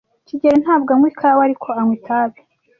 kigeli 0.27 0.57
ntabwo 0.63 0.89
anywa 0.93 1.07
ikawa, 1.13 1.41
ariko 1.47 1.67
anywa 1.79 1.93
itabi. 1.99 2.39